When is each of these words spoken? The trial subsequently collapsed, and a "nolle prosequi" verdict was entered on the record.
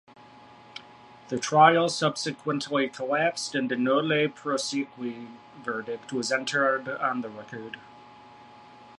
The 1.27 1.37
trial 1.37 1.87
subsequently 1.87 2.89
collapsed, 2.89 3.53
and 3.53 3.71
a 3.71 3.75
"nolle 3.75 4.29
prosequi" 4.33 5.27
verdict 5.63 6.11
was 6.11 6.31
entered 6.31 6.89
on 6.89 7.21
the 7.21 7.29
record. 7.29 7.77